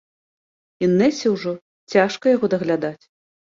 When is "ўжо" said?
1.35-1.53